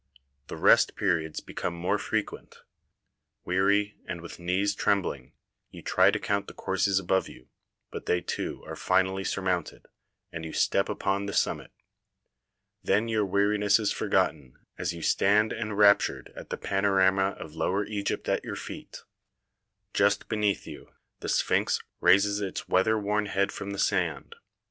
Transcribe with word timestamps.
The 0.47 0.57
rest 0.57 0.95
periods 0.95 1.41
become 1.41 1.75
more 1.75 1.99
frequent. 1.99 2.63
Weary, 3.45 3.99
and 4.07 4.19
with 4.19 4.39
knees 4.39 4.73
trembling, 4.73 5.33
you 5.69 5.83
try 5.83 6.09
to 6.09 6.17
count 6.19 6.47
the 6.47 6.55
courses 6.55 6.97
above 6.97 7.29
you, 7.29 7.49
but 7.91 8.07
they 8.07 8.19
too 8.19 8.63
are 8.65 8.75
finally 8.75 9.23
surmounted, 9.23 9.85
and 10.31 10.43
you 10.43 10.53
step 10.53 10.89
upon 10.89 11.27
the 11.27 11.33
summit. 11.33 11.69
Then 12.83 13.09
your 13.09 13.27
weariness 13.27 13.77
is 13.77 13.91
forgotten 13.91 14.57
as 14.75 14.91
you 14.91 15.03
stand 15.03 15.53
enraptured 15.53 16.33
at 16.35 16.49
the 16.49 16.57
panorama 16.57 17.35
of 17.39 17.53
Lower 17.53 17.85
Egypt 17.85 18.27
at 18.27 18.43
your 18.43 18.55
feet. 18.55 19.03
Just 19.93 20.27
beneath 20.27 20.65
you 20.65 20.89
the 21.19 21.29
sphynx 21.29 21.79
raises 21.99 22.41
its 22.41 22.67
weather 22.67 22.97
worn 22.97 23.27
head 23.27 23.51
from 23.51 23.69
the 23.69 23.77
sand. 23.77 24.33